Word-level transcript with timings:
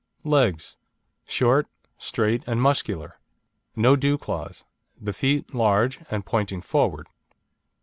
LEGS 0.23 0.77
Short, 1.27 1.67
straight, 1.99 2.41
and 2.47 2.59
muscular. 2.59 3.19
No 3.75 3.95
dew 3.95 4.17
claws, 4.17 4.63
the 4.99 5.13
feet 5.13 5.53
large 5.53 5.99
and 6.09 6.25
pointing 6.25 6.63
forward. 6.63 7.05